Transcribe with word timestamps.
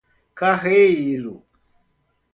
Careiro 0.39 1.45